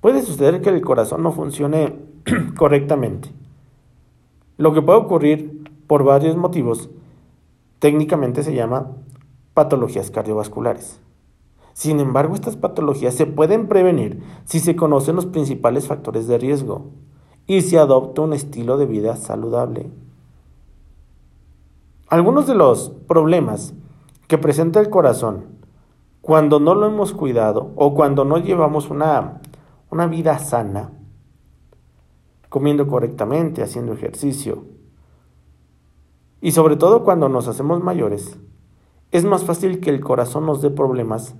Puede 0.00 0.22
suceder 0.22 0.62
que 0.62 0.70
el 0.70 0.80
corazón 0.80 1.22
no 1.22 1.30
funcione 1.30 1.94
correctamente. 2.56 3.28
Lo 4.56 4.72
que 4.72 4.80
puede 4.80 5.00
ocurrir 5.00 5.70
por 5.86 6.04
varios 6.04 6.36
motivos, 6.36 6.88
técnicamente 7.80 8.42
se 8.42 8.54
llama 8.54 8.92
patologías 9.52 10.10
cardiovasculares. 10.10 11.02
Sin 11.76 12.00
embargo, 12.00 12.35
estas 12.35 12.56
patologías 12.56 13.12
se 13.12 13.26
pueden 13.26 13.68
prevenir 13.68 14.23
si 14.47 14.61
se 14.61 14.76
conocen 14.76 15.14
los 15.14 15.26
principales 15.26 15.87
factores 15.87 16.26
de 16.26 16.38
riesgo 16.38 16.87
y 17.47 17.61
se 17.61 17.78
adopta 17.78 18.23
un 18.23 18.33
estilo 18.33 18.78
de 18.78 18.87
vida 18.87 19.14
saludable. 19.16 19.90
Algunos 22.09 22.47
de 22.47 22.54
los 22.54 22.92
problemas 23.06 23.75
que 24.26 24.38
presenta 24.38 24.80
el 24.80 24.88
corazón 24.88 25.49
cuando 26.23 26.61
no 26.61 26.75
lo 26.75 26.87
hemos 26.87 27.12
cuidado 27.12 27.73
o 27.76 27.92
cuando 27.92 28.25
no 28.25 28.38
llevamos 28.38 28.88
una, 28.88 29.42
una 29.90 30.06
vida 30.06 30.38
sana, 30.38 30.92
comiendo 32.49 32.87
correctamente, 32.87 33.62
haciendo 33.62 33.92
ejercicio, 33.92 34.64
y 36.40 36.52
sobre 36.52 36.76
todo 36.76 37.04
cuando 37.04 37.28
nos 37.28 37.49
hacemos 37.49 37.83
mayores, 37.83 38.38
es 39.11 39.26
más 39.26 39.45
fácil 39.45 39.80
que 39.80 39.90
el 39.90 40.00
corazón 40.00 40.47
nos 40.47 40.62
dé 40.62 40.71
problemas 40.71 41.37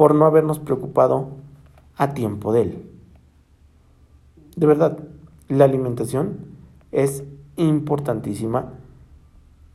por 0.00 0.14
no 0.14 0.24
habernos 0.24 0.58
preocupado 0.58 1.28
a 1.98 2.14
tiempo 2.14 2.54
de 2.54 2.62
él. 2.62 2.90
De 4.56 4.66
verdad, 4.66 4.98
la 5.48 5.64
alimentación 5.66 6.38
es 6.90 7.22
importantísima 7.56 8.72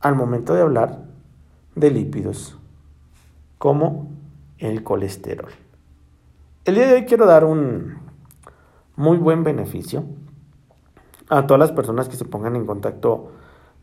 al 0.00 0.16
momento 0.16 0.52
de 0.52 0.62
hablar 0.62 1.04
de 1.76 1.92
lípidos, 1.92 2.58
como 3.58 4.10
el 4.58 4.82
colesterol. 4.82 5.52
El 6.64 6.74
día 6.74 6.88
de 6.88 6.94
hoy 6.94 7.04
quiero 7.04 7.26
dar 7.26 7.44
un 7.44 7.98
muy 8.96 9.18
buen 9.18 9.44
beneficio 9.44 10.06
a 11.28 11.46
todas 11.46 11.60
las 11.60 11.70
personas 11.70 12.08
que 12.08 12.16
se 12.16 12.24
pongan 12.24 12.56
en 12.56 12.66
contacto 12.66 13.30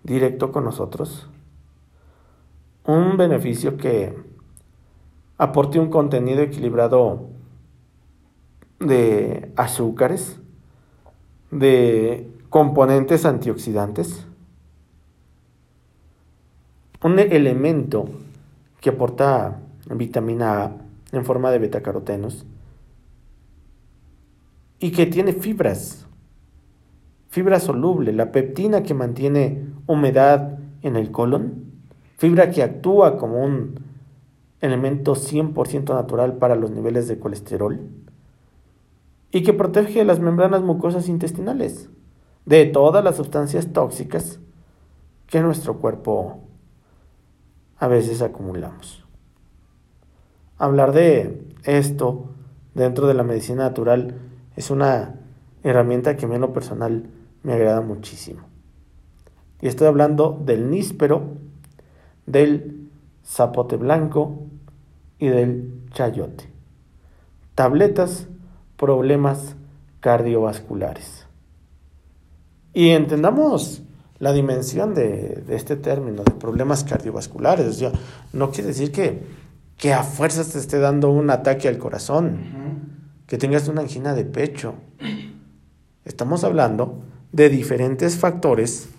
directo 0.04 0.52
con 0.52 0.66
nosotros. 0.66 1.30
Un 2.84 3.16
beneficio 3.16 3.78
que 3.78 4.33
aporte 5.44 5.78
un 5.78 5.90
contenido 5.90 6.42
equilibrado 6.42 7.28
de 8.80 9.52
azúcares, 9.58 10.40
de 11.52 12.30
componentes 12.50 13.26
antioxidantes, 13.26 14.26
un 17.04 17.20
elemento 17.20 18.06
que 18.80 18.92
aporta 18.92 19.60
vitamina 19.90 20.64
A 20.64 20.72
en 21.12 21.26
forma 21.26 21.52
de 21.52 21.60
betacarotenos 21.60 22.46
y 24.80 24.92
que 24.92 25.06
tiene 25.06 25.34
fibras, 25.34 26.08
fibra 27.30 27.60
soluble, 27.60 28.14
la 28.14 28.32
peptina 28.32 28.82
que 28.82 28.94
mantiene 28.94 29.68
humedad 29.88 30.58
en 30.82 30.96
el 30.96 31.12
colon, 31.12 31.66
fibra 32.18 32.50
que 32.50 32.64
actúa 32.64 33.18
como 33.18 33.44
un 33.44 33.93
elemento 34.64 35.14
100% 35.14 35.94
natural 35.94 36.38
para 36.38 36.56
los 36.56 36.72
niveles 36.72 37.10
de 37.10 37.20
colesterol 37.20 37.82
y 39.30 39.44
que 39.44 39.52
protege 39.52 40.06
las 40.06 40.22
membranas 40.22 40.62
mucosas 40.62 41.10
intestinales 41.10 41.90
de 42.46 42.66
todas 42.68 43.04
las 43.04 43.18
sustancias 43.18 43.74
tóxicas 43.74 44.40
que 45.28 45.42
nuestro 45.42 45.80
cuerpo 45.80 46.40
a 47.78 47.88
veces 47.88 48.22
acumulamos. 48.22 49.04
Hablar 50.58 50.94
de 50.94 51.46
esto 51.66 52.30
dentro 52.74 53.08
de 53.08 53.16
la 53.16 53.24
medicina 53.24 53.64
natural 53.64 54.16
es 54.56 54.72
una 54.72 55.16
herramienta 55.64 56.16
que 56.16 56.24
a 56.24 56.30
mí 56.30 56.36
en 56.36 56.42
lo 56.42 56.54
personal 56.54 57.10
me 57.44 57.52
agrada 57.52 57.82
muchísimo. 57.82 58.44
Y 59.60 59.68
estoy 59.68 59.88
hablando 59.88 60.40
del 60.46 60.70
níspero, 60.70 61.34
del 62.26 62.90
zapote 63.26 63.76
blanco 63.76 64.48
y 65.24 65.30
del 65.30 65.72
chayote. 65.94 66.50
Tabletas, 67.56 68.28
problemas 68.76 69.56
cardiovasculares. 70.02 71.28
Y 72.74 72.90
entendamos 72.90 73.84
la 74.20 74.34
dimensión 74.34 74.94
de, 74.94 75.46
este 75.48 75.78
término, 75.78 76.24
de 76.26 76.34
problemas 76.34 76.84
cardiovasculares. 76.84 77.82
no 78.34 78.52
quiere 78.52 78.68
decir 78.68 78.92
que, 78.92 79.22
que 79.78 79.94
a 79.94 80.04
fuerzas 80.04 80.50
te 80.50 80.60
esté 80.60 80.80
dando 80.80 81.10
un 81.10 81.30
ataque 81.30 81.70
al 81.70 81.78
corazón, 81.78 82.40
que 83.26 83.38
tengas 83.38 83.70
una 83.70 83.80
angina 83.80 84.14
de 84.14 84.26
pecho. 84.26 84.74
Estamos 86.04 86.44
hablando 86.44 87.02
de 87.32 87.48
diferentes 87.48 88.18
factores 88.18 88.90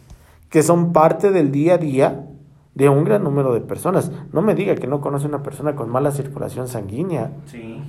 que 0.49 0.63
son 0.63 0.95
parte 0.95 1.31
del 1.31 1.53
día 1.53 1.75
a 1.75 1.79
día 1.79 2.27
de 2.75 2.89
un 2.89 3.05
gran 3.05 3.23
número 3.23 3.55
de 3.55 3.61
personas. 3.61 4.11
No 4.33 4.43
me 4.43 4.55
diga 4.55 4.75
que 4.75 4.87
no 4.87 5.01
conoce 5.01 5.27
una 5.27 5.43
persona 5.43 5.77
con 5.77 5.91
mala 5.91 6.11
circulación 6.11 6.69
sanguínea, 6.69 7.33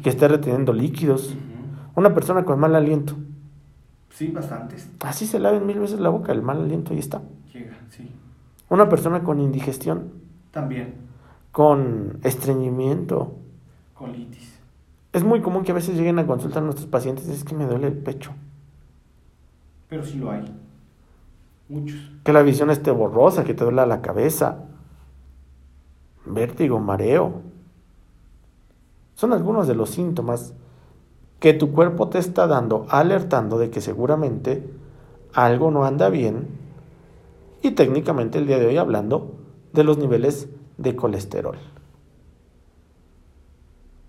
que 0.04 0.10
esté 0.10 0.28
reteniendo 0.28 0.74
líquidos, 0.74 1.36
una 1.96 2.14
persona 2.14 2.46
con 2.46 2.60
mal 2.60 2.76
aliento. 2.76 3.16
Sí, 4.10 4.28
bastantes. 4.28 4.90
Así 5.02 5.26
se 5.26 5.40
laven 5.40 5.66
mil 5.66 5.80
veces 5.80 6.00
la 6.00 6.10
boca, 6.10 6.32
el 6.32 6.42
mal 6.42 6.62
aliento 6.62 6.94
ahí 6.94 7.00
está. 7.00 7.22
Llega, 7.52 7.76
sí. 7.90 8.10
Una 8.70 8.88
persona 8.88 9.24
con 9.24 9.40
indigestión. 9.40 10.12
También. 10.52 10.96
Con 11.52 12.20
estreñimiento. 12.24 13.36
Colitis. 13.94 14.60
Es 15.12 15.24
muy 15.24 15.42
común 15.42 15.64
que 15.64 15.72
a 15.72 15.76
veces 15.76 15.96
lleguen 15.96 16.20
a 16.20 16.28
consultar 16.28 16.62
a 16.62 16.66
nuestros 16.66 16.88
pacientes 16.88 17.28
y 17.28 17.32
es 17.32 17.44
que 17.44 17.56
me 17.56 17.66
duele 17.66 17.88
el 17.88 17.98
pecho. 17.98 18.32
Pero 19.90 20.04
sí 20.04 20.18
lo 20.18 20.32
hay. 20.32 20.44
Muchos. 21.70 22.12
Que 22.24 22.34
la 22.34 22.42
visión 22.42 22.70
esté 22.70 22.92
borrosa, 22.92 23.44
que 23.44 23.54
te 23.54 23.64
duele 23.64 23.86
la 23.86 24.02
cabeza. 24.02 24.60
Vértigo, 26.26 26.80
mareo. 26.80 27.42
Son 29.14 29.34
algunos 29.34 29.68
de 29.68 29.76
los 29.76 29.92
síntomas 29.92 30.54
que 31.40 31.54
tu 31.54 31.72
cuerpo 31.72 32.10
te 32.10 32.20
está 32.20 32.48
dando, 32.48 32.86
alertando 32.90 33.58
de 33.58 33.70
que 33.70 33.82
seguramente 33.82 34.68
algo 35.34 35.72
no 35.72 35.86
anda 35.86 36.10
bien 36.10 36.48
y 37.62 37.72
técnicamente 37.72 38.38
el 38.38 38.48
día 38.48 38.60
de 38.60 38.68
hoy 38.68 38.78
hablando 38.78 39.36
de 39.74 39.84
los 39.84 39.98
niveles 39.98 40.50
de 40.78 40.96
colesterol. 40.96 41.58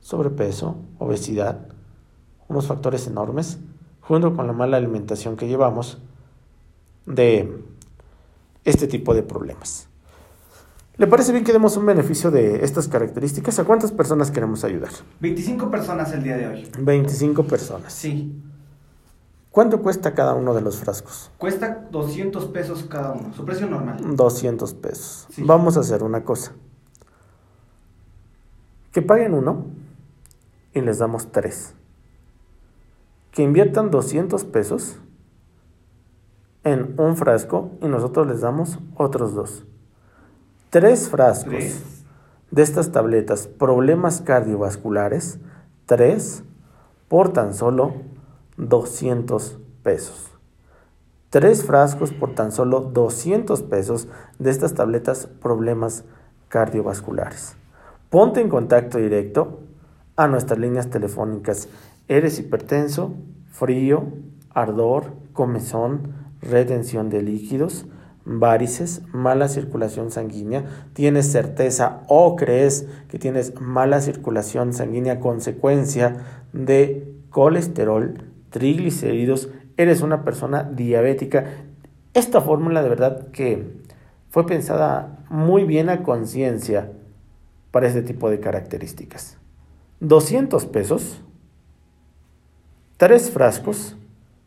Sobrepeso, 0.01 0.77
obesidad, 0.99 1.69
unos 2.49 2.67
factores 2.67 3.07
enormes, 3.07 3.59
junto 4.01 4.35
con 4.37 4.47
la 4.47 4.53
mala 4.53 4.77
alimentación 4.77 5.37
que 5.37 5.49
llevamos 5.49 5.99
de 7.07 7.65
este 8.65 8.87
tipo 8.87 9.15
de 9.15 9.23
problemas. 9.23 9.89
¿Le 10.99 11.07
parece 11.07 11.31
bien 11.31 11.45
que 11.45 11.53
demos 11.53 11.77
un 11.77 11.85
beneficio 11.85 12.31
de 12.31 12.65
estas 12.65 12.89
características? 12.89 13.59
¿A 13.59 13.65
cuántas 13.65 13.93
personas 13.93 14.31
queremos 14.31 14.65
ayudar? 14.65 14.89
25 15.21 15.71
personas 15.71 16.11
el 16.15 16.23
día 16.23 16.39
de 16.39 16.47
hoy. 16.47 16.71
25 16.79 17.45
personas. 17.45 17.93
Sí. 17.93 18.43
¿Cuánto 19.51 19.83
cuesta 19.83 20.15
cada 20.15 20.33
uno 20.33 20.55
de 20.55 20.63
los 20.63 20.79
frascos? 20.79 21.31
Cuesta 21.37 21.87
200 21.91 22.47
pesos 22.47 22.85
cada 22.89 23.13
uno, 23.13 23.35
su 23.35 23.45
precio 23.45 23.67
normal. 23.67 24.17
200 24.17 24.73
pesos. 24.75 25.29
Vamos 25.37 25.77
a 25.77 25.81
hacer 25.81 26.03
una 26.03 26.25
cosa. 26.25 26.53
Que 28.91 29.03
paguen 29.03 29.35
uno 29.35 29.67
y 30.73 30.81
les 30.81 30.99
damos 30.99 31.31
tres. 31.31 31.75
Que 33.33 33.43
inviertan 33.43 33.91
200 33.91 34.45
pesos 34.45 34.97
en 36.65 36.99
un 36.99 37.19
frasco 37.19 37.73
y 37.83 37.89
nosotros 37.89 38.27
les 38.27 38.41
damos 38.41 38.79
otros 38.97 39.35
dos 39.35 39.67
tres 40.71 41.09
frascos 41.09 41.83
de 42.51 42.63
estas 42.63 42.93
tabletas, 42.93 43.47
problemas 43.47 44.21
cardiovasculares, 44.21 45.39
tres 45.87 46.43
por 47.09 47.33
tan 47.33 47.55
solo 47.55 47.95
200 48.57 49.59
pesos. 49.83 50.31
Tres 51.31 51.65
frascos 51.65 52.13
por 52.13 52.35
tan 52.35 52.53
solo 52.53 52.81
200 52.81 53.63
pesos 53.63 54.09
de 54.39 54.51
estas 54.51 54.75
tabletas, 54.75 55.27
problemas 55.27 56.05
cardiovasculares. 56.49 57.57
Ponte 58.11 58.41
en 58.41 58.49
contacto 58.49 58.99
directo 58.99 59.61
a 60.17 60.29
nuestras 60.29 60.59
líneas 60.59 60.89
telefónicas. 60.89 61.69
¿Eres 62.09 62.39
hipertenso, 62.39 63.15
frío, 63.51 64.05
ardor, 64.51 65.13
comezón, 65.33 66.15
retención 66.41 67.11
de 67.11 67.23
líquidos? 67.23 67.87
Varices, 68.27 69.03
mala 69.13 69.49
circulación 69.49 70.11
sanguínea, 70.11 70.65
tienes 70.93 71.31
certeza 71.31 72.03
o 72.09 72.37
crees 72.37 72.87
que 73.09 73.19
tienes 73.19 73.59
mala 73.61 74.01
circulación 74.01 74.75
sanguínea 74.75 75.21
consecuencia 75.21 76.17
de 76.53 77.15
colesterol, 77.31 78.25
triglicéridos, 78.51 79.49
eres 79.77 80.03
una 80.03 80.25
persona 80.25 80.65
diabética. 80.65 81.45
Esta 82.15 82.41
fórmula 82.41 82.83
de 82.83 82.89
verdad 82.89 83.29
que 83.29 83.85
fue 84.31 84.45
pensada 84.47 85.25
muy 85.31 85.65
bien 85.65 85.89
a 85.89 86.03
conciencia 86.03 86.93
para 87.71 87.87
este 87.87 88.03
tipo 88.03 88.29
de 88.29 88.41
características. 88.41 89.39
200 90.01 90.67
pesos, 90.67 91.23
tres 92.97 93.31
frascos, 93.31 93.97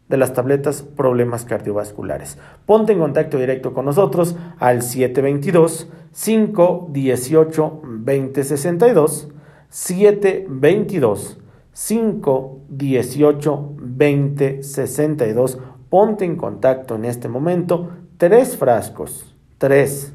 de 0.09 0.17
las 0.17 0.33
tabletas 0.33 0.81
problemas 0.81 1.45
cardiovasculares. 1.45 2.37
Ponte 2.65 2.91
en 2.93 2.99
contacto 2.99 3.37
directo 3.37 3.73
con 3.73 3.85
nosotros 3.85 4.35
al 4.57 4.81
722 4.81 5.87
518 6.11 7.81
2062 7.83 9.29
722 9.69 11.37
518 11.71 13.73
2062 13.77 15.59
Ponte 15.89 16.25
en 16.25 16.35
contacto 16.35 16.95
en 16.95 17.05
este 17.05 17.29
momento. 17.29 17.89
Tres 18.17 18.57
frascos, 18.57 19.35
tres 19.57 20.13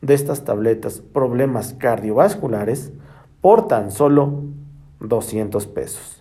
de 0.00 0.14
estas 0.14 0.44
tabletas 0.44 1.00
problemas 1.00 1.74
cardiovasculares 1.74 2.92
por 3.40 3.66
tan 3.66 3.90
solo 3.90 4.44
200 5.00 5.66
pesos 5.66 6.17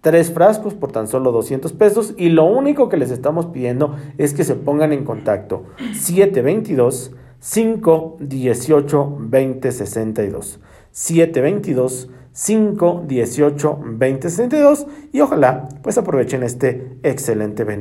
tres 0.00 0.32
frascos 0.32 0.74
por 0.74 0.92
tan 0.92 1.08
solo 1.08 1.32
200 1.32 1.72
pesos 1.72 2.14
y 2.16 2.30
lo 2.30 2.44
único 2.44 2.88
que 2.88 2.96
les 2.96 3.10
estamos 3.10 3.46
pidiendo 3.46 3.96
es 4.18 4.34
que 4.34 4.44
se 4.44 4.54
pongan 4.54 4.92
en 4.92 5.04
contacto 5.04 5.64
722 5.92 7.12
518 7.40 9.16
2062 9.20 10.60
722 10.90 12.10
518 12.32 13.80
2062 13.82 14.86
y 15.12 15.20
ojalá 15.20 15.68
pues 15.82 15.98
aprovechen 15.98 16.42
este 16.42 16.98
excelente 17.02 17.64
beneficio. 17.64 17.78